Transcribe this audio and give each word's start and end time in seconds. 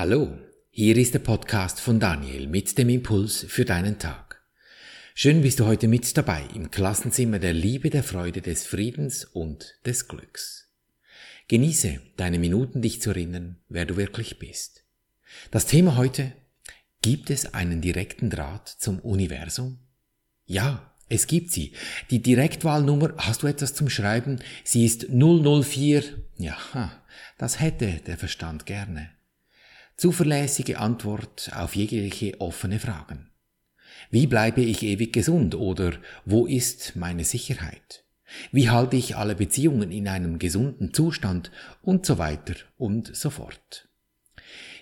Hallo, 0.00 0.38
hier 0.70 0.96
ist 0.96 1.12
der 1.12 1.18
Podcast 1.18 1.78
von 1.78 2.00
Daniel 2.00 2.46
mit 2.46 2.78
dem 2.78 2.88
Impuls 2.88 3.44
für 3.46 3.66
deinen 3.66 3.98
Tag. 3.98 4.40
Schön 5.14 5.42
bist 5.42 5.60
du 5.60 5.66
heute 5.66 5.88
mit 5.88 6.16
dabei 6.16 6.42
im 6.54 6.70
Klassenzimmer 6.70 7.38
der 7.38 7.52
Liebe, 7.52 7.90
der 7.90 8.02
Freude, 8.02 8.40
des 8.40 8.66
Friedens 8.66 9.26
und 9.26 9.74
des 9.84 10.08
Glücks. 10.08 10.72
Genieße 11.48 12.00
deine 12.16 12.38
Minuten, 12.38 12.80
dich 12.80 13.02
zu 13.02 13.10
erinnern, 13.10 13.58
wer 13.68 13.84
du 13.84 13.98
wirklich 13.98 14.38
bist. 14.38 14.84
Das 15.50 15.66
Thema 15.66 15.98
heute, 15.98 16.32
gibt 17.02 17.28
es 17.28 17.52
einen 17.52 17.82
direkten 17.82 18.30
Draht 18.30 18.68
zum 18.70 19.00
Universum? 19.00 19.80
Ja, 20.46 20.94
es 21.10 21.26
gibt 21.26 21.52
sie. 21.52 21.74
Die 22.08 22.22
Direktwahlnummer, 22.22 23.12
hast 23.18 23.42
du 23.42 23.48
etwas 23.48 23.74
zum 23.74 23.90
Schreiben? 23.90 24.38
Sie 24.64 24.86
ist 24.86 25.08
004. 25.10 26.04
Ja, 26.38 27.02
das 27.36 27.60
hätte 27.60 28.00
der 28.06 28.16
Verstand 28.16 28.64
gerne. 28.64 29.10
Zuverlässige 30.00 30.78
Antwort 30.78 31.50
auf 31.54 31.76
jegliche 31.76 32.40
offene 32.40 32.80
Fragen. 32.80 33.28
Wie 34.10 34.26
bleibe 34.26 34.62
ich 34.62 34.82
ewig 34.82 35.12
gesund 35.12 35.54
oder 35.54 35.92
wo 36.24 36.46
ist 36.46 36.96
meine 36.96 37.26
Sicherheit? 37.26 38.02
Wie 38.50 38.70
halte 38.70 38.96
ich 38.96 39.16
alle 39.16 39.34
Beziehungen 39.34 39.90
in 39.92 40.08
einem 40.08 40.38
gesunden 40.38 40.94
Zustand 40.94 41.50
und 41.82 42.06
so 42.06 42.16
weiter 42.16 42.54
und 42.78 43.14
so 43.14 43.28
fort. 43.28 43.90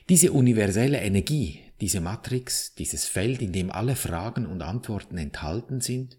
Diese 0.08 0.30
universelle 0.30 1.00
Energie, 1.00 1.62
diese 1.80 2.00
Matrix, 2.00 2.76
dieses 2.76 3.04
Feld, 3.04 3.42
in 3.42 3.50
dem 3.50 3.72
alle 3.72 3.96
Fragen 3.96 4.46
und 4.46 4.62
Antworten 4.62 5.18
enthalten 5.18 5.80
sind, 5.80 6.16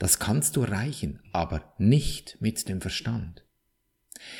das 0.00 0.18
kannst 0.18 0.56
du 0.56 0.62
erreichen, 0.62 1.20
aber 1.30 1.72
nicht 1.78 2.38
mit 2.40 2.68
dem 2.68 2.80
Verstand. 2.80 3.44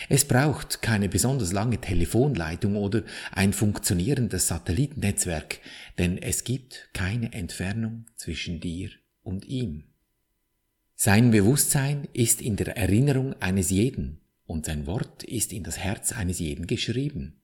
Es 0.09 0.24
braucht 0.24 0.82
keine 0.82 1.09
besonders 1.09 1.52
lange 1.52 1.80
Telefonleitung 1.80 2.77
oder 2.77 3.02
ein 3.32 3.52
funktionierendes 3.52 4.48
Satellitennetzwerk, 4.48 5.60
denn 5.98 6.18
es 6.18 6.45
gibt 6.45 6.91
keine 6.92 7.32
Entfernung 7.32 8.06
zwischen 8.16 8.61
dir 8.61 8.91
und 9.22 9.44
ihm. 9.44 9.84
Sein 10.94 11.30
Bewusstsein 11.30 12.08
ist 12.12 12.41
in 12.41 12.56
der 12.56 12.77
Erinnerung 12.77 13.34
eines 13.41 13.70
jeden 13.70 14.20
und 14.47 14.66
sein 14.66 14.86
Wort 14.86 15.24
ist 15.24 15.52
in 15.52 15.64
das 15.64 15.78
Herz 15.78 16.12
eines 16.12 16.39
jeden 16.39 16.67
geschrieben. 16.67 17.41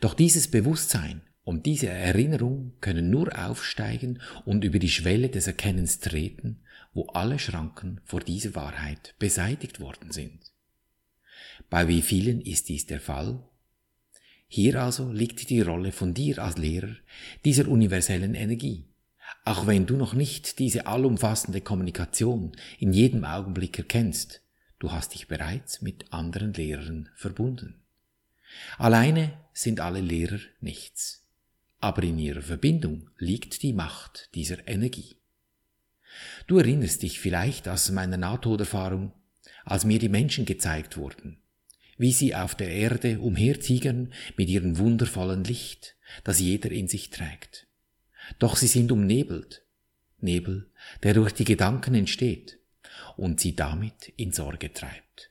Doch 0.00 0.14
dieses 0.14 0.48
Bewusstsein 0.48 1.22
und 1.44 1.66
diese 1.66 1.88
Erinnerung 1.88 2.74
können 2.80 3.10
nur 3.10 3.36
aufsteigen 3.38 4.20
und 4.44 4.64
über 4.64 4.78
die 4.78 4.90
Schwelle 4.90 5.28
des 5.28 5.46
Erkennens 5.46 5.98
treten, 5.98 6.60
wo 6.92 7.06
alle 7.06 7.38
Schranken 7.38 8.00
vor 8.04 8.20
dieser 8.20 8.54
Wahrheit 8.54 9.14
beseitigt 9.18 9.80
worden 9.80 10.12
sind. 10.12 10.52
Bei 11.70 11.88
wie 11.88 12.02
vielen 12.02 12.40
ist 12.40 12.68
dies 12.68 12.86
der 12.86 13.00
Fall? 13.00 13.42
Hier 14.46 14.82
also 14.82 15.12
liegt 15.12 15.50
die 15.50 15.60
Rolle 15.60 15.92
von 15.92 16.14
dir 16.14 16.38
als 16.38 16.56
Lehrer 16.56 16.96
dieser 17.44 17.68
universellen 17.68 18.34
Energie. 18.34 18.86
Auch 19.44 19.66
wenn 19.66 19.86
du 19.86 19.96
noch 19.96 20.14
nicht 20.14 20.58
diese 20.58 20.86
allumfassende 20.86 21.60
Kommunikation 21.60 22.52
in 22.78 22.92
jedem 22.92 23.24
Augenblick 23.24 23.78
erkennst, 23.78 24.42
du 24.78 24.92
hast 24.92 25.14
dich 25.14 25.28
bereits 25.28 25.82
mit 25.82 26.12
anderen 26.12 26.54
Lehrern 26.54 27.10
verbunden. 27.14 27.82
Alleine 28.78 29.32
sind 29.52 29.80
alle 29.80 30.00
Lehrer 30.00 30.38
nichts, 30.60 31.26
aber 31.80 32.02
in 32.02 32.18
ihrer 32.18 32.42
Verbindung 32.42 33.10
liegt 33.18 33.62
die 33.62 33.72
Macht 33.72 34.30
dieser 34.34 34.66
Energie. 34.66 35.16
Du 36.46 36.58
erinnerst 36.58 37.02
dich 37.02 37.20
vielleicht 37.20 37.68
aus 37.68 37.90
meiner 37.90 38.16
Nahtoderfahrung, 38.16 39.12
als 39.64 39.84
mir 39.84 39.98
die 39.98 40.08
Menschen 40.08 40.46
gezeigt 40.46 40.96
wurden, 40.96 41.38
wie 41.98 42.12
sie 42.12 42.34
auf 42.34 42.54
der 42.54 42.70
Erde 42.70 43.20
umhertigern 43.20 44.12
mit 44.36 44.48
ihrem 44.48 44.78
wundervollen 44.78 45.44
Licht, 45.44 45.96
das 46.24 46.40
jeder 46.40 46.70
in 46.70 46.88
sich 46.88 47.10
trägt. 47.10 47.66
Doch 48.38 48.56
sie 48.56 48.66
sind 48.66 48.92
umnebelt, 48.92 49.64
Nebel, 50.20 50.70
der 51.02 51.14
durch 51.14 51.32
die 51.32 51.44
Gedanken 51.44 51.94
entsteht 51.94 52.58
und 53.16 53.40
sie 53.40 53.54
damit 53.54 54.12
in 54.16 54.32
Sorge 54.32 54.72
treibt. 54.72 55.30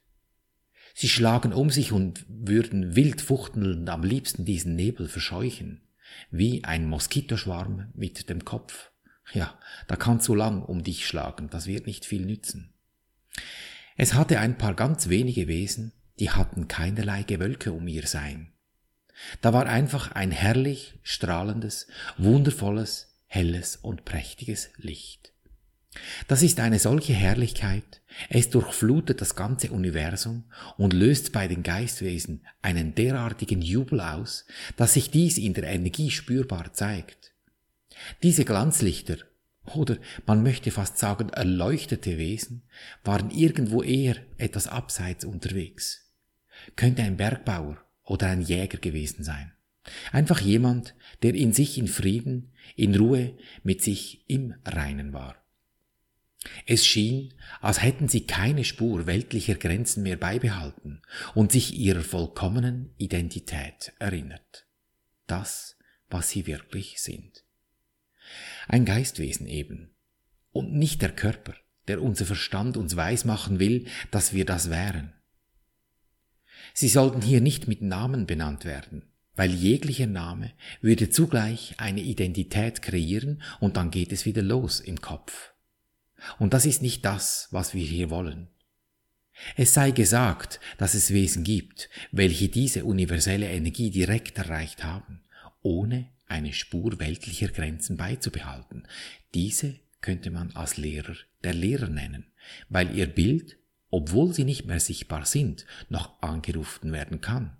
Sie 0.94 1.10
schlagen 1.10 1.54
um 1.54 1.70
sich 1.70 1.92
und 1.92 2.26
würden 2.28 2.96
wild 2.96 3.22
fuchtelnd 3.22 3.90
am 3.90 4.04
liebsten 4.04 4.46
diesen 4.46 4.76
Nebel 4.76 5.08
verscheuchen, 5.08 5.84
wie 6.32 6.64
ein 6.64 6.90
Moskitoschwarm 6.90 7.92
mit 7.94 8.30
dem 8.30 8.46
Kopf. 8.46 8.92
Ja, 9.34 9.60
da 9.88 9.96
kannst 9.96 10.28
du 10.28 10.36
lang 10.36 10.64
um 10.64 10.84
dich 10.84 11.06
schlagen, 11.06 11.50
das 11.50 11.68
wird 11.68 11.86
nicht 11.86 12.06
viel 12.06 12.26
nützen. 12.26 12.74
Es 13.96 14.14
hatte 14.14 14.40
ein 14.40 14.58
paar 14.58 14.74
ganz 14.74 15.10
wenige 15.10 15.48
Wesen, 15.48 15.92
die 16.20 16.32
hatten 16.32 16.68
keinerlei 16.68 17.24
Gewölke 17.24 17.72
um 17.72 17.88
ihr 17.88 18.08
Sein. 18.08 18.52
Da 19.42 19.54
war 19.54 19.66
einfach 19.66 20.12
ein 20.12 20.32
herrlich, 20.32 21.00
strahlendes, 21.04 21.88
wundervolles, 22.18 23.16
helles 23.26 23.76
und 23.76 24.06
prächtiges 24.06 24.70
Licht. 24.78 25.34
Das 26.28 26.44
ist 26.44 26.60
eine 26.60 26.78
solche 26.78 27.14
Herrlichkeit, 27.14 28.02
es 28.30 28.52
durchflutet 28.52 29.20
das 29.20 29.36
ganze 29.36 29.72
Universum 29.72 30.46
und 30.78 30.94
löst 30.94 31.32
bei 31.32 31.48
den 31.48 31.64
Geistwesen 31.64 32.46
einen 32.62 32.94
derartigen 32.94 33.62
Jubel 33.62 34.02
aus, 34.02 34.46
dass 34.76 34.94
sich 34.94 35.10
dies 35.10 35.40
in 35.40 35.56
der 35.56 35.66
Energie 35.66 36.12
spürbar 36.12 36.74
zeigt. 36.74 37.34
Diese 38.22 38.46
Glanzlichter, 38.46 39.18
oder 39.74 39.98
man 40.28 40.44
möchte 40.44 40.70
fast 40.70 41.00
sagen 41.00 41.30
erleuchtete 41.30 42.18
Wesen, 42.18 42.64
waren 43.04 43.32
irgendwo 43.32 43.82
eher 43.82 44.18
etwas 44.38 44.68
abseits 44.68 45.26
unterwegs 45.26 46.07
könnte 46.76 47.04
ein 47.04 47.18
Bergbauer 47.18 47.78
oder 48.04 48.28
ein 48.28 48.42
Jäger 48.42 48.78
gewesen 48.78 49.24
sein. 49.24 49.54
Einfach 50.12 50.42
jemand, 50.42 50.96
der 51.24 51.34
in 51.34 51.54
sich 51.54 51.78
in 51.78 51.88
Frieden, 51.88 52.52
in 52.76 52.96
Ruhe 52.96 53.38
mit 53.64 53.82
sich 53.82 54.30
im 54.30 54.56
Reinen 54.66 55.14
war. 55.14 55.36
Es 56.66 56.86
schien, 56.86 57.34
als 57.62 57.82
hätten 57.82 58.08
sie 58.08 58.26
keine 58.26 58.64
Spur 58.64 59.06
weltlicher 59.06 59.56
Grenzen 59.56 60.04
mehr 60.04 60.18
beibehalten 60.18 61.02
und 61.34 61.52
sich 61.52 61.76
ihrer 61.78 62.02
vollkommenen 62.02 62.94
Identität 62.98 63.94
erinnert. 64.00 64.68
Das, 65.26 65.78
was 66.10 66.30
sie 66.30 66.48
wirklich 66.48 67.02
sind. 67.02 67.44
Ein 68.68 68.86
Geistwesen 68.86 69.48
eben. 69.48 69.96
Und 70.52 70.74
nicht 70.74 71.02
der 71.02 71.12
Körper, 71.12 71.54
der 71.88 72.02
unser 72.02 72.26
Verstand 72.26 72.78
uns 72.78 72.96
weismachen 72.96 73.60
will, 73.60 73.88
dass 74.12 74.34
wir 74.34 74.46
das 74.46 74.70
wären. 74.70 75.14
Sie 76.80 76.90
sollten 76.90 77.24
hier 77.24 77.42
nicht 77.42 77.68
mit 77.68 77.82
Namen 77.82 78.28
benannt 78.28 78.64
werden, 78.64 79.02
weil 79.36 79.52
jeglicher 79.52 80.06
Name 80.06 80.52
würde 80.80 81.10
zugleich 81.10 81.74
eine 81.80 82.02
Identität 82.02 82.84
kreieren 82.84 83.42
und 83.60 83.78
dann 83.78 83.90
geht 83.90 84.12
es 84.12 84.28
wieder 84.28 84.44
los 84.44 84.80
im 84.80 85.02
Kopf. 85.02 85.54
Und 86.38 86.54
das 86.54 86.68
ist 86.68 86.84
nicht 86.84 87.04
das, 87.04 87.48
was 87.50 87.74
wir 87.74 87.84
hier 87.84 88.12
wollen. 88.12 88.50
Es 89.56 89.74
sei 89.74 89.90
gesagt, 89.90 90.60
dass 90.78 90.94
es 90.94 91.12
Wesen 91.12 91.44
gibt, 91.44 91.90
welche 92.12 92.48
diese 92.48 92.86
universelle 92.86 93.50
Energie 93.50 93.90
direkt 93.90 94.38
erreicht 94.38 94.84
haben, 94.84 95.24
ohne 95.64 96.12
eine 96.28 96.54
Spur 96.54 97.00
weltlicher 97.00 97.48
Grenzen 97.48 97.98
beizubehalten. 97.98 98.88
Diese 99.34 99.80
könnte 100.02 100.30
man 100.30 100.52
als 100.52 100.78
Lehrer 100.78 101.16
der 101.44 101.56
Lehrer 101.56 101.88
nennen, 101.90 102.28
weil 102.70 102.96
ihr 102.96 103.08
Bild 103.08 103.58
obwohl 103.98 104.32
sie 104.32 104.44
nicht 104.44 104.68
mehr 104.68 104.80
sichtbar 104.80 105.26
sind, 105.26 105.66
noch 105.90 106.22
angerufen 106.22 106.92
werden 106.92 107.20
kann. 107.20 107.58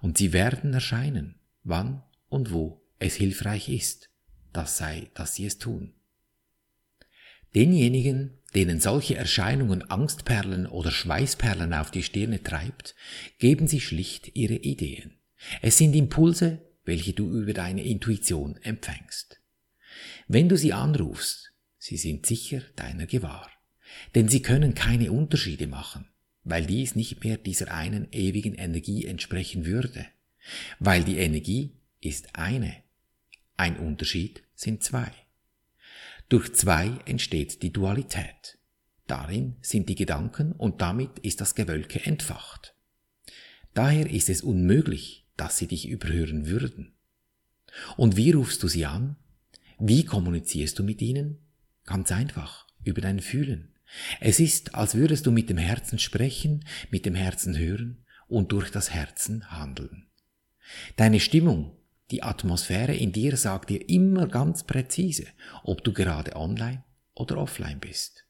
Und 0.00 0.16
sie 0.16 0.32
werden 0.32 0.72
erscheinen, 0.72 1.34
wann 1.64 2.02
und 2.30 2.50
wo 2.50 2.80
es 2.98 3.14
hilfreich 3.16 3.68
ist, 3.68 4.08
das 4.54 4.78
sei, 4.78 5.10
dass 5.12 5.34
sie 5.34 5.44
es 5.44 5.58
tun. 5.58 5.92
Denjenigen, 7.54 8.38
denen 8.54 8.80
solche 8.80 9.16
Erscheinungen 9.16 9.82
Angstperlen 9.82 10.66
oder 10.66 10.90
Schweißperlen 10.90 11.74
auf 11.74 11.90
die 11.90 12.04
Stirne 12.04 12.42
treibt, 12.42 12.94
geben 13.38 13.68
sie 13.68 13.82
schlicht 13.82 14.34
ihre 14.34 14.54
Ideen. 14.54 15.18
Es 15.60 15.76
sind 15.76 15.94
Impulse, 15.94 16.62
welche 16.84 17.12
du 17.12 17.30
über 17.30 17.52
deine 17.52 17.84
Intuition 17.84 18.56
empfängst. 18.62 19.42
Wenn 20.26 20.48
du 20.48 20.56
sie 20.56 20.72
anrufst, 20.72 21.52
sie 21.76 21.98
sind 21.98 22.24
sicher 22.24 22.62
deiner 22.76 23.04
gewahr. 23.04 23.50
Denn 24.14 24.28
sie 24.28 24.42
können 24.42 24.74
keine 24.74 25.12
Unterschiede 25.12 25.66
machen, 25.66 26.08
weil 26.44 26.66
dies 26.66 26.94
nicht 26.94 27.24
mehr 27.24 27.36
dieser 27.36 27.72
einen 27.72 28.08
ewigen 28.12 28.54
Energie 28.54 29.06
entsprechen 29.06 29.64
würde. 29.66 30.06
Weil 30.78 31.04
die 31.04 31.18
Energie 31.18 31.76
ist 32.00 32.34
eine. 32.34 32.74
Ein 33.56 33.76
Unterschied 33.76 34.42
sind 34.54 34.82
zwei. 34.82 35.10
Durch 36.28 36.54
zwei 36.54 36.98
entsteht 37.06 37.62
die 37.62 37.72
Dualität. 37.72 38.58
Darin 39.06 39.56
sind 39.60 39.88
die 39.88 39.96
Gedanken 39.96 40.52
und 40.52 40.80
damit 40.80 41.18
ist 41.18 41.40
das 41.40 41.56
Gewölke 41.56 42.04
entfacht. 42.06 42.74
Daher 43.74 44.08
ist 44.08 44.30
es 44.30 44.42
unmöglich, 44.42 45.26
dass 45.36 45.58
sie 45.58 45.66
dich 45.66 45.88
überhören 45.88 46.46
würden. 46.46 46.92
Und 47.96 48.16
wie 48.16 48.30
rufst 48.30 48.62
du 48.62 48.68
sie 48.68 48.86
an? 48.86 49.16
Wie 49.78 50.04
kommunizierst 50.04 50.78
du 50.78 50.84
mit 50.84 51.02
ihnen? 51.02 51.38
Ganz 51.84 52.12
einfach, 52.12 52.66
über 52.84 53.00
dein 53.00 53.20
Fühlen. 53.20 53.74
Es 54.20 54.40
ist, 54.40 54.74
als 54.74 54.94
würdest 54.94 55.26
du 55.26 55.30
mit 55.30 55.50
dem 55.50 55.58
Herzen 55.58 55.98
sprechen, 55.98 56.64
mit 56.90 57.06
dem 57.06 57.14
Herzen 57.14 57.56
hören 57.58 58.04
und 58.28 58.52
durch 58.52 58.70
das 58.70 58.90
Herzen 58.90 59.50
handeln. 59.50 60.06
Deine 60.96 61.20
Stimmung, 61.20 61.76
Die 62.10 62.24
Atmosphäre 62.24 62.94
in 62.94 63.12
dir 63.12 63.36
sagt 63.36 63.70
dir 63.70 63.88
immer 63.88 64.26
ganz 64.26 64.64
präzise, 64.64 65.26
ob 65.62 65.84
du 65.84 65.92
gerade 65.92 66.34
online 66.34 66.82
oder 67.14 67.38
offline 67.38 67.78
bist. 67.78 68.24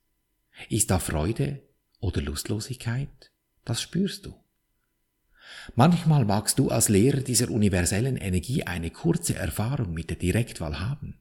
Ist 0.68 0.90
da 0.90 0.98
Freude 0.98 1.62
oder 1.98 2.20
Lustlosigkeit? 2.20 3.30
Das 3.64 3.80
spürst 3.80 4.26
du. 4.26 4.34
Manchmal 5.74 6.24
magst 6.24 6.58
du 6.58 6.68
als 6.68 6.88
Lehrer 6.88 7.20
dieser 7.20 7.50
universellen 7.50 8.16
Energie 8.16 8.64
eine 8.64 8.90
kurze 8.90 9.34
Erfahrung 9.34 9.92
mit 9.94 10.10
der 10.10 10.16
Direktwahl 10.16 10.78
haben. 10.80 11.19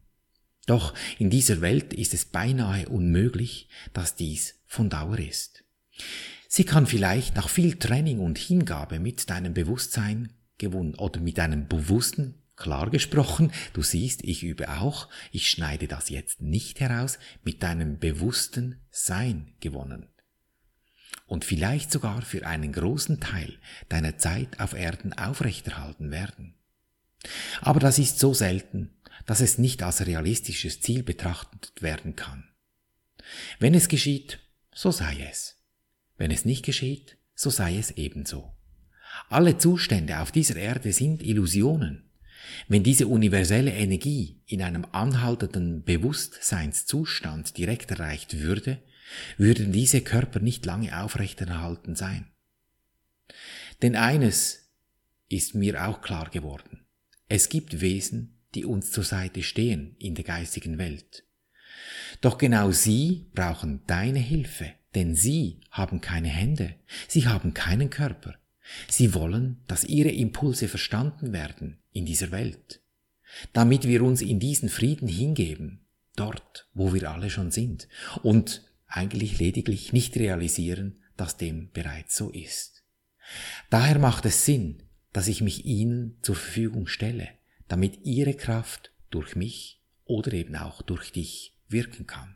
Doch 0.69 0.93
in 1.17 1.31
dieser 1.31 1.61
Welt 1.61 1.93
ist 1.93 2.13
es 2.13 2.25
beinahe 2.25 2.87
unmöglich, 2.89 3.69
dass 3.91 4.13
dies 4.13 4.59
von 4.67 4.87
Dauer 4.87 5.17
ist. 5.17 5.63
Sie 6.47 6.63
kann 6.63 6.85
vielleicht 6.85 7.35
nach 7.35 7.49
viel 7.49 7.79
Training 7.79 8.19
und 8.19 8.37
Hingabe 8.37 8.99
mit 8.99 9.31
deinem 9.31 9.55
Bewusstsein 9.55 10.31
gewonnen 10.59 10.93
oder 10.93 11.19
mit 11.21 11.39
deinem 11.39 11.67
bewussten 11.67 12.35
klar 12.55 12.91
gesprochen, 12.91 13.51
du 13.73 13.81
siehst, 13.81 14.23
ich 14.23 14.43
übe 14.43 14.69
auch, 14.69 15.09
ich 15.31 15.49
schneide 15.49 15.87
das 15.87 16.09
jetzt 16.09 16.39
nicht 16.41 16.81
heraus, 16.81 17.17
mit 17.43 17.63
deinem 17.63 17.97
bewussten 17.97 18.79
Sein 18.91 19.55
gewonnen. 19.61 20.07
Und 21.25 21.45
vielleicht 21.45 21.91
sogar 21.91 22.21
für 22.21 22.45
einen 22.45 22.73
großen 22.73 23.19
Teil 23.19 23.57
deiner 23.87 24.19
Zeit 24.19 24.59
auf 24.59 24.73
Erden 24.73 25.13
aufrechterhalten 25.13 26.11
werden. 26.11 26.53
Aber 27.61 27.79
das 27.79 27.97
ist 27.99 28.19
so 28.19 28.33
selten, 28.33 28.91
dass 29.25 29.41
es 29.41 29.57
nicht 29.57 29.83
als 29.83 30.05
realistisches 30.05 30.81
Ziel 30.81 31.03
betrachtet 31.03 31.81
werden 31.81 32.15
kann. 32.15 32.49
Wenn 33.59 33.73
es 33.73 33.87
geschieht, 33.87 34.39
so 34.73 34.91
sei 34.91 35.27
es. 35.29 35.57
Wenn 36.17 36.31
es 36.31 36.45
nicht 36.45 36.65
geschieht, 36.65 37.17
so 37.35 37.49
sei 37.49 37.77
es 37.77 37.91
ebenso. 37.91 38.53
Alle 39.29 39.57
Zustände 39.57 40.19
auf 40.19 40.31
dieser 40.31 40.55
Erde 40.55 40.93
sind 40.93 41.23
Illusionen. 41.23 42.09
Wenn 42.67 42.83
diese 42.83 43.07
universelle 43.07 43.71
Energie 43.71 44.41
in 44.45 44.61
einem 44.61 44.85
anhaltenden 44.91 45.83
Bewusstseinszustand 45.83 47.57
direkt 47.57 47.91
erreicht 47.91 48.39
würde, 48.39 48.81
würden 49.37 49.71
diese 49.71 50.01
Körper 50.01 50.39
nicht 50.39 50.65
lange 50.65 51.01
aufrechterhalten 51.01 51.95
sein. 51.95 52.31
Denn 53.81 53.95
eines 53.95 54.69
ist 55.29 55.55
mir 55.55 55.87
auch 55.87 56.01
klar 56.01 56.29
geworden. 56.29 56.85
Es 57.27 57.49
gibt 57.49 57.81
Wesen, 57.81 58.38
die 58.55 58.65
uns 58.65 58.91
zur 58.91 59.03
Seite 59.03 59.43
stehen 59.43 59.95
in 59.99 60.15
der 60.15 60.25
geistigen 60.25 60.77
Welt. 60.77 61.23
Doch 62.21 62.37
genau 62.37 62.71
sie 62.71 63.27
brauchen 63.33 63.81
deine 63.87 64.19
Hilfe, 64.19 64.73
denn 64.95 65.15
sie 65.15 65.61
haben 65.71 66.01
keine 66.01 66.29
Hände, 66.29 66.75
sie 67.07 67.27
haben 67.27 67.53
keinen 67.53 67.89
Körper, 67.89 68.39
Sie 68.87 69.13
wollen, 69.13 69.61
dass 69.67 69.83
ihre 69.83 70.09
Impulse 70.09 70.67
verstanden 70.67 71.33
werden 71.33 71.79
in 71.91 72.05
dieser 72.05 72.31
Welt, 72.31 72.81
damit 73.53 73.87
wir 73.87 74.03
uns 74.03 74.21
in 74.21 74.39
diesen 74.39 74.69
Frieden 74.69 75.07
hingeben, 75.07 75.85
dort, 76.15 76.67
wo 76.73 76.93
wir 76.93 77.09
alle 77.11 77.29
schon 77.29 77.51
sind, 77.51 77.87
und 78.23 78.63
eigentlich 78.87 79.39
lediglich 79.39 79.93
nicht 79.93 80.15
realisieren, 80.17 80.99
dass 81.17 81.37
dem 81.37 81.71
bereits 81.71 82.15
so 82.15 82.29
ist. 82.29 82.83
Daher 83.69 83.99
macht 83.99 84.25
es 84.25 84.45
Sinn, 84.45 84.83
dass 85.13 85.27
ich 85.27 85.41
mich 85.41 85.65
ihnen 85.65 86.17
zur 86.21 86.35
Verfügung 86.35 86.87
stelle, 86.87 87.29
damit 87.69 88.05
ihre 88.05 88.33
Kraft 88.33 88.91
durch 89.09 89.35
mich 89.35 89.81
oder 90.03 90.33
eben 90.33 90.57
auch 90.57 90.81
durch 90.81 91.11
dich 91.11 91.55
wirken 91.69 92.05
kann. 92.05 92.35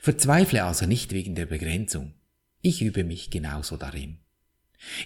Verzweifle 0.00 0.64
also 0.64 0.86
nicht 0.86 1.12
wegen 1.12 1.34
der 1.34 1.46
Begrenzung. 1.46 2.14
Ich 2.60 2.82
übe 2.82 3.04
mich 3.04 3.30
genauso 3.30 3.76
darin. 3.76 4.18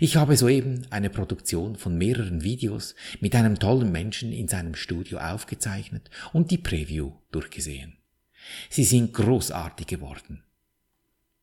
Ich 0.00 0.16
habe 0.16 0.36
soeben 0.36 0.86
eine 0.90 1.10
Produktion 1.10 1.76
von 1.76 1.96
mehreren 1.96 2.42
Videos 2.42 2.94
mit 3.20 3.34
einem 3.34 3.58
tollen 3.58 3.92
Menschen 3.92 4.32
in 4.32 4.48
seinem 4.48 4.74
Studio 4.74 5.18
aufgezeichnet 5.18 6.10
und 6.32 6.50
die 6.50 6.58
Preview 6.58 7.12
durchgesehen. 7.30 7.96
Sie 8.70 8.84
sind 8.84 9.12
großartig 9.12 9.86
geworden. 9.86 10.42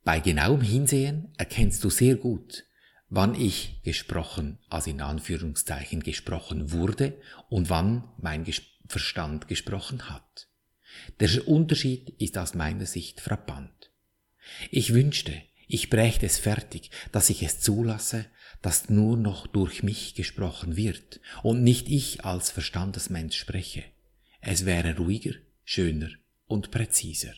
Bei 0.03 0.19
genauem 0.19 0.61
Hinsehen 0.61 1.29
erkennst 1.37 1.83
du 1.83 1.89
sehr 1.89 2.15
gut, 2.15 2.65
wann 3.09 3.35
ich 3.35 3.81
gesprochen, 3.83 4.59
also 4.69 4.89
in 4.89 5.01
Anführungszeichen 5.01 6.01
gesprochen 6.01 6.71
wurde 6.71 7.19
und 7.49 7.69
wann 7.69 8.03
mein 8.17 8.45
Verstand 8.87 9.47
gesprochen 9.47 10.09
hat. 10.09 10.47
Der 11.19 11.47
Unterschied 11.47 12.09
ist 12.21 12.37
aus 12.37 12.53
meiner 12.53 12.85
Sicht 12.85 13.21
frappant. 13.21 13.91
Ich 14.71 14.93
wünschte, 14.93 15.41
ich 15.67 15.89
brächte 15.89 16.25
es 16.25 16.37
fertig, 16.37 16.91
dass 17.11 17.29
ich 17.29 17.43
es 17.43 17.59
zulasse, 17.59 18.25
dass 18.61 18.89
nur 18.89 19.17
noch 19.17 19.47
durch 19.47 19.83
mich 19.83 20.15
gesprochen 20.15 20.75
wird 20.75 21.19
und 21.43 21.63
nicht 21.63 21.89
ich 21.89 22.23
als 22.23 22.51
Verstandesmensch 22.51 23.37
spreche. 23.37 23.83
Es 24.41 24.65
wäre 24.65 24.97
ruhiger, 24.97 25.33
schöner 25.63 26.09
und 26.45 26.71
präziser. 26.71 27.33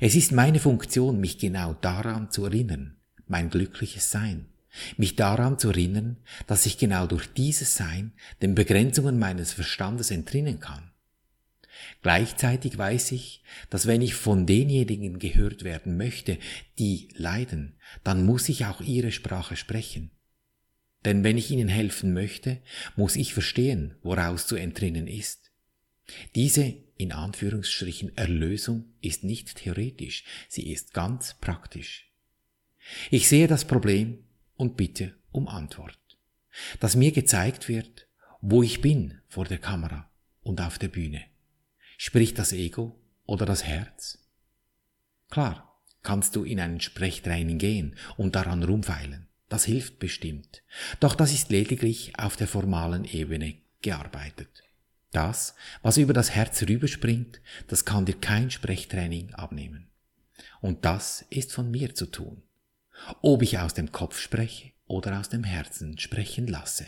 Es 0.00 0.16
ist 0.16 0.32
meine 0.32 0.58
Funktion, 0.58 1.20
mich 1.20 1.38
genau 1.38 1.74
daran 1.74 2.30
zu 2.30 2.44
erinnern, 2.44 2.99
mein 3.30 3.48
glückliches 3.48 4.10
Sein, 4.10 4.46
mich 4.96 5.16
daran 5.16 5.58
zu 5.58 5.70
erinnern, 5.70 6.16
dass 6.46 6.66
ich 6.66 6.78
genau 6.78 7.06
durch 7.06 7.26
dieses 7.32 7.74
Sein 7.76 8.12
den 8.42 8.54
Begrenzungen 8.54 9.18
meines 9.18 9.52
Verstandes 9.52 10.10
entrinnen 10.10 10.60
kann. 10.60 10.90
Gleichzeitig 12.02 12.76
weiß 12.76 13.12
ich, 13.12 13.42
dass 13.70 13.86
wenn 13.86 14.02
ich 14.02 14.14
von 14.14 14.46
denjenigen 14.46 15.18
gehört 15.18 15.64
werden 15.64 15.96
möchte, 15.96 16.38
die 16.78 17.08
leiden, 17.14 17.76
dann 18.04 18.26
muss 18.26 18.48
ich 18.48 18.66
auch 18.66 18.80
ihre 18.80 19.12
Sprache 19.12 19.56
sprechen. 19.56 20.10
Denn 21.04 21.24
wenn 21.24 21.38
ich 21.38 21.50
ihnen 21.50 21.68
helfen 21.68 22.12
möchte, 22.12 22.60
muss 22.96 23.16
ich 23.16 23.32
verstehen, 23.32 23.94
woraus 24.02 24.46
zu 24.46 24.56
entrinnen 24.56 25.06
ist. 25.06 25.50
Diese 26.34 26.74
in 26.98 27.12
Anführungsstrichen 27.12 28.14
Erlösung 28.16 28.92
ist 29.00 29.24
nicht 29.24 29.56
theoretisch, 29.56 30.24
sie 30.48 30.70
ist 30.70 30.92
ganz 30.92 31.36
praktisch. 31.40 32.09
Ich 33.10 33.28
sehe 33.28 33.46
das 33.46 33.64
Problem 33.64 34.24
und 34.56 34.76
bitte 34.76 35.14
um 35.32 35.48
Antwort. 35.48 35.98
Dass 36.80 36.96
mir 36.96 37.12
gezeigt 37.12 37.68
wird, 37.68 38.06
wo 38.40 38.62
ich 38.62 38.80
bin 38.80 39.20
vor 39.28 39.44
der 39.44 39.58
Kamera 39.58 40.10
und 40.42 40.60
auf 40.60 40.78
der 40.78 40.88
Bühne. 40.88 41.22
Spricht 41.96 42.38
das 42.38 42.52
Ego 42.52 42.98
oder 43.26 43.46
das 43.46 43.64
Herz? 43.64 44.18
Klar, 45.28 45.80
kannst 46.02 46.34
du 46.34 46.44
in 46.44 46.60
einen 46.60 46.80
Sprechtraining 46.80 47.58
gehen 47.58 47.96
und 48.16 48.34
daran 48.34 48.62
rumfeilen. 48.62 49.28
Das 49.48 49.64
hilft 49.64 49.98
bestimmt. 49.98 50.62
Doch 51.00 51.14
das 51.14 51.32
ist 51.32 51.50
lediglich 51.50 52.18
auf 52.18 52.36
der 52.36 52.48
formalen 52.48 53.04
Ebene 53.04 53.56
gearbeitet. 53.82 54.62
Das, 55.12 55.54
was 55.82 55.96
über 55.96 56.12
das 56.12 56.30
Herz 56.30 56.62
rüberspringt, 56.62 57.40
das 57.66 57.84
kann 57.84 58.06
dir 58.06 58.14
kein 58.14 58.50
Sprechtraining 58.50 59.34
abnehmen. 59.34 59.88
Und 60.60 60.84
das 60.84 61.24
ist 61.30 61.52
von 61.52 61.70
mir 61.70 61.94
zu 61.94 62.06
tun. 62.06 62.42
Ob 63.22 63.42
ich 63.42 63.58
aus 63.58 63.74
dem 63.74 63.92
Kopf 63.92 64.18
spreche 64.18 64.72
oder 64.86 65.18
aus 65.20 65.28
dem 65.28 65.44
Herzen 65.44 65.98
sprechen 65.98 66.46
lasse. 66.46 66.86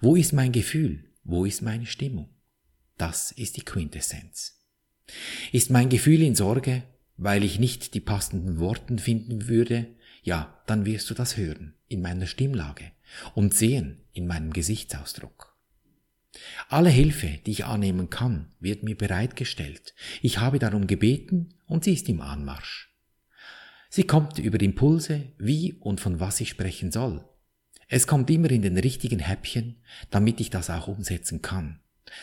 Wo 0.00 0.16
ist 0.16 0.32
mein 0.32 0.52
Gefühl? 0.52 1.04
Wo 1.24 1.44
ist 1.44 1.62
meine 1.62 1.86
Stimmung? 1.86 2.28
Das 2.96 3.32
ist 3.32 3.56
die 3.56 3.64
Quintessenz. 3.64 4.64
Ist 5.52 5.70
mein 5.70 5.88
Gefühl 5.88 6.22
in 6.22 6.34
Sorge, 6.34 6.82
weil 7.16 7.44
ich 7.44 7.58
nicht 7.58 7.94
die 7.94 8.00
passenden 8.00 8.60
Worten 8.60 8.98
finden 8.98 9.48
würde, 9.48 9.86
ja, 10.22 10.60
dann 10.66 10.84
wirst 10.84 11.08
du 11.10 11.14
das 11.14 11.36
hören 11.36 11.74
in 11.88 12.02
meiner 12.02 12.26
Stimmlage 12.26 12.92
und 13.34 13.54
sehen 13.54 14.02
in 14.12 14.26
meinem 14.26 14.52
Gesichtsausdruck. 14.52 15.56
Alle 16.68 16.90
Hilfe, 16.90 17.38
die 17.46 17.52
ich 17.52 17.64
annehmen 17.64 18.10
kann, 18.10 18.52
wird 18.60 18.82
mir 18.82 18.96
bereitgestellt. 18.96 19.94
Ich 20.22 20.38
habe 20.38 20.58
darum 20.58 20.86
gebeten 20.86 21.54
und 21.66 21.84
sie 21.84 21.94
ist 21.94 22.08
im 22.08 22.20
Anmarsch. 22.20 22.87
Sie 23.88 24.04
kommt 24.04 24.38
über 24.38 24.60
Impulse, 24.60 25.32
wie 25.38 25.74
und 25.74 26.00
von 26.00 26.20
was 26.20 26.40
ich 26.40 26.50
sprechen 26.50 26.92
soll. 26.92 27.24
Es 27.88 28.06
kommt 28.06 28.28
immer 28.30 28.50
in 28.50 28.62
den 28.62 28.76
richtigen 28.76 29.18
Häppchen, 29.18 29.76
damit 30.10 30.40
ich 30.40 30.50
das 30.50 30.68
auch 30.68 30.88
umsetzen 30.88 31.40
kann 31.40 31.80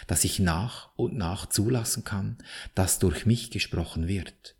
dass 0.07 0.23
ich 0.23 0.39
nach 0.39 0.89
und 0.95 1.15
nach 1.15 1.47
zulassen 1.47 2.03
kann, 2.03 2.37
dass 2.73 2.99
durch 2.99 3.25
mich 3.25 3.51
gesprochen 3.51 4.07
wird. 4.07 4.55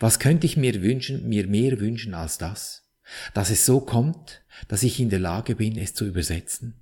Was 0.00 0.18
könnte 0.18 0.46
ich 0.46 0.56
mir 0.56 0.82
wünschen, 0.82 1.28
mir 1.28 1.46
mehr 1.46 1.80
wünschen 1.80 2.14
als 2.14 2.38
das? 2.38 2.90
Dass 3.34 3.50
es 3.50 3.66
so 3.66 3.80
kommt, 3.80 4.42
dass 4.68 4.82
ich 4.82 5.00
in 5.00 5.10
der 5.10 5.18
Lage 5.18 5.56
bin, 5.56 5.78
es 5.78 5.94
zu 5.94 6.06
übersetzen? 6.06 6.74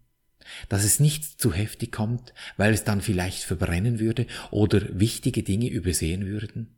Dass 0.68 0.84
es 0.84 0.98
nicht 0.98 1.40
zu 1.40 1.52
heftig 1.52 1.92
kommt, 1.92 2.34
weil 2.56 2.74
es 2.74 2.82
dann 2.82 3.00
vielleicht 3.00 3.44
verbrennen 3.44 4.00
würde 4.00 4.26
oder 4.50 4.82
wichtige 4.98 5.42
Dinge 5.42 5.68
übersehen 5.68 6.26
würden? 6.26 6.76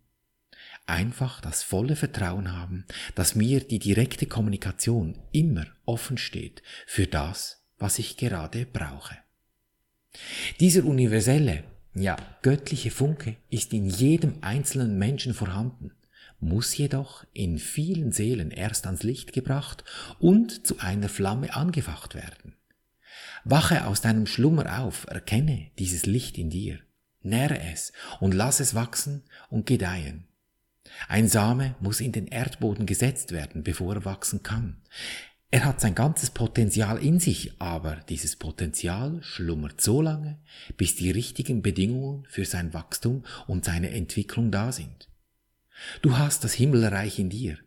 Einfach 0.86 1.40
das 1.40 1.62
volle 1.62 1.96
Vertrauen 1.96 2.52
haben, 2.52 2.84
dass 3.14 3.34
mir 3.34 3.60
die 3.60 3.78
direkte 3.78 4.26
Kommunikation 4.26 5.18
immer 5.30 5.66
offen 5.84 6.18
steht 6.18 6.62
für 6.86 7.06
das, 7.06 7.64
was 7.78 7.98
ich 7.98 8.16
gerade 8.16 8.66
brauche. 8.66 9.16
Dieser 10.60 10.84
universelle, 10.84 11.64
ja 11.94 12.16
göttliche 12.42 12.90
Funke 12.90 13.36
ist 13.48 13.72
in 13.72 13.86
jedem 13.86 14.38
einzelnen 14.40 14.98
Menschen 14.98 15.34
vorhanden, 15.34 15.92
muss 16.40 16.76
jedoch 16.76 17.24
in 17.32 17.58
vielen 17.58 18.10
Seelen 18.10 18.50
erst 18.50 18.86
ans 18.86 19.04
Licht 19.04 19.32
gebracht 19.32 19.84
und 20.18 20.66
zu 20.66 20.80
einer 20.80 21.08
Flamme 21.08 21.54
angefacht 21.54 22.14
werden. 22.14 22.56
Wache 23.44 23.86
aus 23.86 24.00
deinem 24.00 24.26
Schlummer 24.26 24.80
auf, 24.80 25.06
erkenne 25.08 25.70
dieses 25.78 26.06
Licht 26.06 26.38
in 26.38 26.50
dir, 26.50 26.80
nähre 27.22 27.60
es 27.60 27.92
und 28.20 28.32
lass 28.34 28.60
es 28.60 28.74
wachsen 28.74 29.22
und 29.50 29.66
gedeihen. 29.66 30.26
Ein 31.08 31.28
Same 31.28 31.74
muss 31.80 32.00
in 32.00 32.12
den 32.12 32.26
Erdboden 32.26 32.86
gesetzt 32.86 33.32
werden, 33.32 33.62
bevor 33.62 33.94
er 33.94 34.04
wachsen 34.04 34.42
kann. 34.42 34.82
Er 35.50 35.66
hat 35.66 35.82
sein 35.82 35.94
ganzes 35.94 36.30
Potenzial 36.30 37.02
in 37.02 37.20
sich, 37.20 37.60
aber 37.60 37.96
dieses 38.08 38.36
Potenzial 38.36 39.22
schlummert 39.22 39.82
so 39.82 40.00
lange, 40.00 40.38
bis 40.78 40.96
die 40.96 41.10
richtigen 41.10 41.60
Bedingungen 41.60 42.24
für 42.28 42.46
sein 42.46 42.72
Wachstum 42.72 43.24
und 43.46 43.66
seine 43.66 43.90
Entwicklung 43.90 44.50
da 44.50 44.72
sind. 44.72 45.10
Du 46.00 46.16
hast 46.16 46.44
das 46.44 46.54
Himmelreich 46.54 47.18
in 47.18 47.28
dir. 47.28 47.58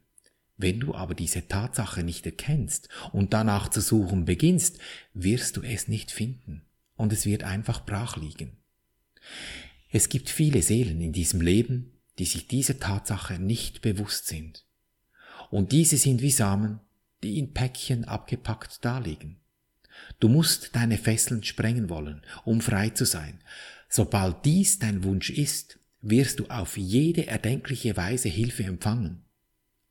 Wenn 0.58 0.80
du 0.80 0.96
aber 0.96 1.14
diese 1.14 1.48
Tatsache 1.48 2.02
nicht 2.02 2.26
erkennst 2.26 2.90
und 3.12 3.34
danach 3.34 3.68
zu 3.68 3.82
suchen 3.82 4.26
beginnst, 4.26 4.80
wirst 5.14 5.58
du 5.58 5.62
es 5.62 5.88
nicht 5.88 6.12
finden 6.12 6.64
und 6.96 7.14
es 7.14 7.26
wird 7.26 7.44
einfach 7.44 7.86
brach 7.86 8.18
liegen. 8.18 8.58
Es 9.92 10.10
gibt 10.10 10.30
viele 10.30 10.62
Seelen 10.62 11.02
in 11.02 11.14
diesem 11.14 11.42
Leben, 11.42 11.92
die 12.20 12.26
sich 12.26 12.48
dieser 12.48 12.80
Tatsache 12.80 13.40
nicht 13.40 13.82
bewusst 13.82 14.28
sind. 14.28 14.66
Und 15.52 15.72
diese 15.72 15.98
sind 15.98 16.22
wie 16.22 16.32
Samen, 16.32 16.80
die 17.24 17.38
in 17.38 17.54
Päckchen 17.54 18.06
abgepackt 18.06 18.84
daliegen. 18.84 19.38
Du 20.20 20.28
musst 20.28 20.76
deine 20.76 20.98
Fesseln 20.98 21.44
sprengen 21.44 21.90
wollen, 21.90 22.22
um 22.44 22.62
frei 22.62 22.90
zu 22.90 23.06
sein. 23.06 23.42
Sobald 23.90 24.44
dies 24.46 24.80
dein 24.80 25.04
Wunsch 25.04 25.30
ist, 25.30 25.80
wirst 26.02 26.40
du 26.40 26.48
auf 26.48 26.78
jede 26.78 27.28
erdenkliche 27.28 27.96
Weise 27.98 28.30
Hilfe 28.30 28.64
empfangen. 28.64 29.24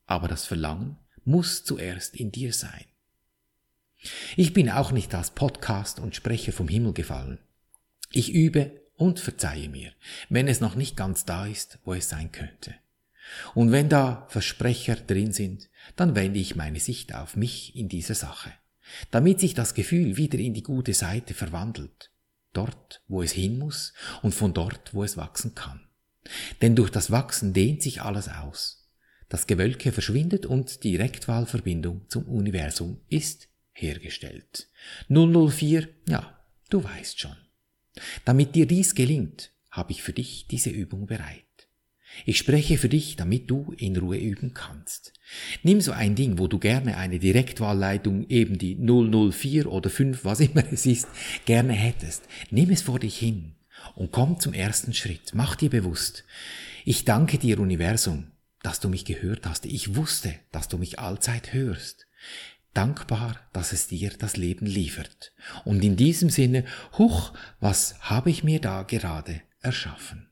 Aber 0.05 0.27
das 0.27 0.45
Verlangen 0.45 0.97
muss 1.23 1.63
zuerst 1.63 2.15
in 2.15 2.31
dir 2.31 2.53
sein. 2.53 2.85
Ich 4.35 4.53
bin 4.53 4.69
auch 4.69 4.91
nicht 4.91 5.13
als 5.15 5.31
Podcast 5.31 5.99
und 5.99 6.15
Sprecher 6.15 6.51
vom 6.51 6.67
Himmel 6.67 6.93
gefallen. 6.93 7.39
Ich 8.11 8.31
übe 8.31 8.84
und 8.97 9.19
verzeihe 9.19 9.69
mir, 9.69 9.91
wenn 10.29 10.47
es 10.47 10.61
noch 10.61 10.75
nicht 10.75 10.95
ganz 10.95 11.25
da 11.25 11.45
ist, 11.47 11.79
wo 11.83 11.93
es 11.93 12.09
sein 12.09 12.31
könnte. 12.31 12.75
Und 13.53 13.71
wenn 13.71 13.89
da 13.89 14.27
Versprecher 14.29 14.95
drin 14.95 15.31
sind, 15.31 15.69
dann 15.95 16.15
wende 16.15 16.39
ich 16.39 16.55
meine 16.55 16.79
Sicht 16.79 17.13
auf 17.13 17.35
mich 17.35 17.75
in 17.75 17.89
dieser 17.89 18.15
Sache, 18.15 18.51
damit 19.11 19.39
sich 19.39 19.53
das 19.53 19.73
Gefühl 19.73 20.17
wieder 20.17 20.37
in 20.37 20.53
die 20.53 20.63
gute 20.63 20.93
Seite 20.93 21.33
verwandelt, 21.33 22.11
dort, 22.53 23.01
wo 23.07 23.21
es 23.21 23.31
hin 23.31 23.57
muss 23.57 23.93
und 24.21 24.33
von 24.33 24.53
dort, 24.53 24.93
wo 24.93 25.03
es 25.03 25.17
wachsen 25.17 25.55
kann. 25.55 25.81
Denn 26.61 26.75
durch 26.75 26.89
das 26.89 27.11
Wachsen 27.11 27.53
dehnt 27.53 27.81
sich 27.81 28.01
alles 28.01 28.29
aus. 28.29 28.87
Das 29.29 29.47
Gewölke 29.47 29.91
verschwindet 29.91 30.45
und 30.45 30.83
die 30.83 30.91
Direktwahlverbindung 30.91 32.09
zum 32.09 32.25
Universum 32.25 33.01
ist 33.09 33.47
hergestellt. 33.73 34.69
004, 35.09 35.87
ja, 36.07 36.39
du 36.69 36.83
weißt 36.83 37.19
schon. 37.19 37.35
Damit 38.23 38.55
dir 38.55 38.65
dies 38.65 38.95
gelingt, 38.95 39.51
habe 39.71 39.91
ich 39.91 40.03
für 40.03 40.13
dich 40.13 40.47
diese 40.47 40.69
Übung 40.69 41.05
bereit. 41.05 41.43
Ich 42.25 42.37
spreche 42.37 42.77
für 42.77 42.87
dich, 42.87 43.17
damit 43.17 43.49
du 43.49 43.73
in 43.77 43.97
Ruhe 43.97 44.17
üben 44.17 44.53
kannst. 44.53 45.11
Nimm 45.63 45.81
so 45.81 45.91
ein 45.91 46.15
Ding, 46.15 46.39
wo 46.39 46.47
du 46.47 46.59
gerne 46.59 46.97
eine 46.97 47.19
Direktwahlleitung, 47.19 48.29
eben 48.29 48.57
die 48.57 48.75
004 48.75 49.69
oder 49.69 49.89
5, 49.89 50.23
was 50.23 50.39
immer 50.39 50.63
es 50.71 50.85
ist, 50.85 51.07
gerne 51.45 51.73
hättest. 51.73 52.23
Nimm 52.51 52.69
es 52.69 52.83
vor 52.83 52.99
dich 52.99 53.17
hin 53.17 53.55
und 53.95 54.11
komm 54.11 54.39
zum 54.39 54.53
ersten 54.53 54.93
Schritt. 54.93 55.33
Mach 55.33 55.55
dir 55.55 55.69
bewusst. 55.69 56.23
Ich 56.85 57.03
danke 57.03 57.37
dir, 57.37 57.59
Universum, 57.59 58.31
dass 58.63 58.79
du 58.79 58.87
mich 58.87 59.03
gehört 59.03 59.45
hast. 59.45 59.65
Ich 59.65 59.95
wusste, 59.95 60.33
dass 60.51 60.69
du 60.69 60.77
mich 60.77 60.99
allzeit 60.99 61.51
hörst 61.53 62.07
dankbar, 62.75 63.39
dass 63.53 63.73
es 63.73 63.87
dir 63.87 64.11
das 64.11 64.37
Leben 64.37 64.65
liefert. 64.65 65.33
Und 65.63 65.83
in 65.83 65.95
diesem 65.95 66.29
Sinne, 66.29 66.65
huch, 66.97 67.33
was 67.59 67.99
habe 68.01 68.29
ich 68.29 68.43
mir 68.43 68.61
da 68.61 68.83
gerade 68.83 69.41
erschaffen? 69.61 70.29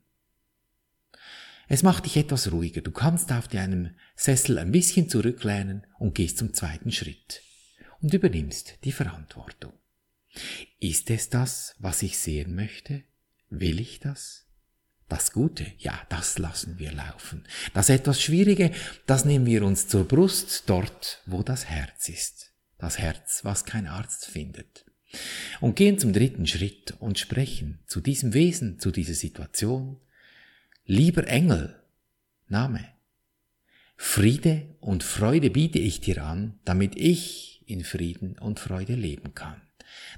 Es 1.68 1.82
macht 1.82 2.06
dich 2.06 2.18
etwas 2.18 2.52
ruhiger. 2.52 2.82
Du 2.82 2.92
kannst 2.92 3.32
auf 3.32 3.48
deinem 3.48 3.96
Sessel 4.16 4.60
ein 4.60 4.72
bisschen 4.72 5.10
zurücklehnen 5.10 5.88
und 5.98 6.14
gehst 6.14 6.38
zum 6.38 6.54
zweiten 6.54 6.92
Schritt 6.92 7.42
und 8.02 8.14
übernimmst 8.14 8.80
die 8.84 8.92
Verantwortung. 8.92 9.74
Ist 10.80 11.10
es 11.10 11.30
das, 11.30 11.76
was 11.80 12.04
ich 12.04 12.18
sehen 12.18 12.54
möchte? 12.56 13.04
Will 13.50 13.80
ich 13.80 14.00
das? 14.00 14.43
Das 15.14 15.32
Gute, 15.32 15.68
ja, 15.78 16.02
das 16.10 16.40
lassen 16.40 16.80
wir 16.80 16.92
laufen. 16.92 17.44
Das 17.76 17.90
etwas 17.90 18.20
Schwierige, 18.20 18.72
das 19.06 19.26
nehmen 19.26 19.46
wir 19.46 19.64
uns 19.64 19.88
zur 19.88 20.08
Brust, 20.08 20.64
dort, 20.66 21.22
wo 21.28 21.44
das 21.44 21.66
Herz 21.66 22.10
ist. 22.10 22.52
Das 22.80 22.98
Herz, 22.98 23.42
was 23.44 23.64
kein 23.64 23.86
Arzt 23.86 24.26
findet. 24.26 24.86
Und 25.62 25.76
gehen 25.76 26.00
zum 26.00 26.14
dritten 26.14 26.48
Schritt 26.48 26.96
und 27.00 27.20
sprechen 27.20 27.78
zu 27.86 28.02
diesem 28.02 28.34
Wesen, 28.34 28.80
zu 28.80 28.90
dieser 28.90 29.14
Situation. 29.14 30.00
Lieber 30.84 31.28
Engel, 31.28 31.80
Name. 32.48 32.84
Friede 33.96 34.76
und 34.80 35.04
Freude 35.04 35.52
biete 35.52 35.78
ich 35.78 36.02
dir 36.02 36.24
an, 36.24 36.60
damit 36.66 36.96
ich 36.96 37.62
in 37.68 37.84
Frieden 37.84 38.40
und 38.40 38.60
Freude 38.60 38.96
leben 38.96 39.36
kann 39.36 39.62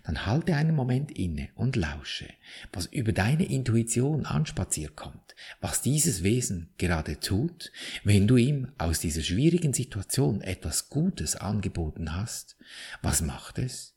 dann 0.03 0.25
halte 0.25 0.55
einen 0.55 0.75
Moment 0.75 1.11
inne 1.11 1.49
und 1.55 1.75
lausche, 1.75 2.27
was 2.71 2.85
über 2.87 3.11
deine 3.11 3.45
Intuition 3.45 4.25
anspaziert 4.25 4.95
kommt, 4.95 5.35
was 5.61 5.81
dieses 5.81 6.23
Wesen 6.23 6.69
gerade 6.77 7.19
tut, 7.19 7.71
wenn 8.03 8.27
du 8.27 8.37
ihm 8.37 8.71
aus 8.77 8.99
dieser 8.99 9.21
schwierigen 9.21 9.73
Situation 9.73 10.41
etwas 10.41 10.89
Gutes 10.89 11.35
angeboten 11.35 12.15
hast. 12.15 12.57
Was 13.01 13.21
macht 13.21 13.59
es? 13.59 13.95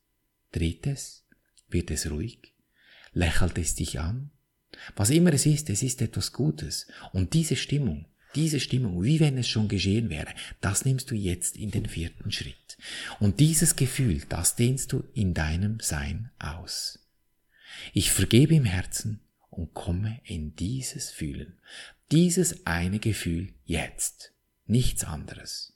Dreht 0.52 0.86
es? 0.86 1.24
Wird 1.68 1.90
es 1.90 2.10
ruhig? 2.10 2.54
Lächelt 3.12 3.58
es 3.58 3.74
dich 3.74 4.00
an? 4.00 4.30
Was 4.96 5.10
immer 5.10 5.32
es 5.32 5.46
ist, 5.46 5.70
es 5.70 5.82
ist 5.82 6.02
etwas 6.02 6.32
Gutes. 6.32 6.86
Und 7.12 7.34
diese 7.34 7.56
Stimmung, 7.56 8.06
diese 8.34 8.60
Stimmung, 8.60 9.02
wie 9.02 9.20
wenn 9.20 9.38
es 9.38 9.48
schon 9.48 9.68
geschehen 9.68 10.10
wäre, 10.10 10.32
das 10.60 10.84
nimmst 10.84 11.10
du 11.10 11.14
jetzt 11.14 11.56
in 11.56 11.70
den 11.70 11.86
vierten 11.86 12.30
Schritt. 12.30 12.76
Und 13.20 13.40
dieses 13.40 13.76
Gefühl, 13.76 14.22
das 14.28 14.56
dehnst 14.56 14.92
du 14.92 15.04
in 15.14 15.34
deinem 15.34 15.80
Sein 15.80 16.30
aus. 16.38 16.98
Ich 17.92 18.10
vergebe 18.10 18.54
im 18.54 18.64
Herzen 18.64 19.20
und 19.50 19.74
komme 19.74 20.20
in 20.24 20.54
dieses 20.56 21.10
Fühlen. 21.10 21.58
Dieses 22.10 22.66
eine 22.66 22.98
Gefühl 22.98 23.52
jetzt. 23.64 24.32
Nichts 24.66 25.04
anderes. 25.04 25.72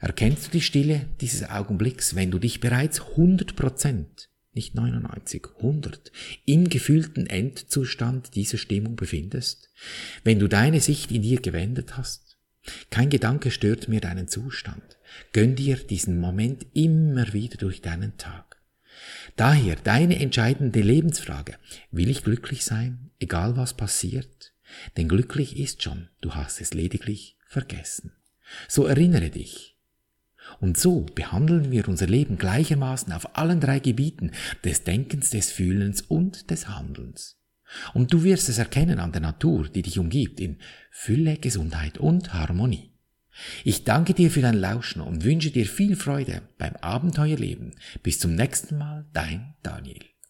Erkennst 0.00 0.46
du 0.46 0.50
die 0.52 0.60
Stille 0.60 1.08
dieses 1.20 1.48
Augenblicks, 1.48 2.14
wenn 2.14 2.30
du 2.30 2.38
dich 2.38 2.60
bereits 2.60 3.00
100 3.00 3.56
Prozent 3.56 4.27
nicht 4.52 4.74
99, 4.74 5.46
100, 5.56 6.12
im 6.44 6.68
gefühlten 6.68 7.26
Endzustand 7.26 8.34
dieser 8.34 8.58
Stimmung 8.58 8.96
befindest, 8.96 9.70
wenn 10.24 10.38
du 10.38 10.48
deine 10.48 10.80
Sicht 10.80 11.12
in 11.12 11.22
dir 11.22 11.40
gewendet 11.40 11.96
hast. 11.96 12.38
Kein 12.90 13.10
Gedanke 13.10 13.50
stört 13.50 13.88
mir 13.88 14.00
deinen 14.00 14.28
Zustand. 14.28 14.98
Gönn 15.32 15.56
dir 15.56 15.76
diesen 15.76 16.20
Moment 16.20 16.66
immer 16.74 17.32
wieder 17.32 17.56
durch 17.56 17.80
deinen 17.80 18.16
Tag. 18.18 18.56
Daher 19.36 19.76
deine 19.76 20.18
entscheidende 20.18 20.80
Lebensfrage. 20.80 21.54
Will 21.90 22.10
ich 22.10 22.24
glücklich 22.24 22.64
sein, 22.64 23.10
egal 23.20 23.56
was 23.56 23.74
passiert? 23.74 24.52
Denn 24.96 25.08
glücklich 25.08 25.58
ist 25.58 25.82
schon, 25.82 26.08
du 26.20 26.34
hast 26.34 26.60
es 26.60 26.74
lediglich 26.74 27.36
vergessen. 27.46 28.12
So 28.66 28.86
erinnere 28.86 29.30
dich, 29.30 29.77
und 30.60 30.78
so 30.78 31.06
behandeln 31.14 31.70
wir 31.70 31.88
unser 31.88 32.06
Leben 32.06 32.38
gleichermaßen 32.38 33.12
auf 33.12 33.36
allen 33.36 33.60
drei 33.60 33.78
Gebieten 33.78 34.32
des 34.64 34.84
Denkens, 34.84 35.30
des 35.30 35.50
Fühlens 35.50 36.02
und 36.02 36.50
des 36.50 36.68
Handelns. 36.68 37.36
Und 37.94 38.12
du 38.12 38.24
wirst 38.24 38.48
es 38.48 38.58
erkennen 38.58 38.98
an 38.98 39.12
der 39.12 39.20
Natur, 39.20 39.68
die 39.68 39.82
dich 39.82 39.98
umgibt, 39.98 40.40
in 40.40 40.58
Fülle, 40.90 41.36
Gesundheit 41.36 41.98
und 41.98 42.32
Harmonie. 42.32 42.92
Ich 43.64 43.84
danke 43.84 44.14
dir 44.14 44.30
für 44.30 44.40
dein 44.40 44.58
Lauschen 44.58 45.00
und 45.00 45.24
wünsche 45.24 45.50
dir 45.50 45.66
viel 45.66 45.96
Freude 45.96 46.42
beim 46.58 46.74
Abenteuerleben. 46.76 47.74
Bis 48.02 48.18
zum 48.18 48.34
nächsten 48.34 48.78
Mal, 48.78 49.06
dein 49.12 49.54
Daniel. 49.62 50.17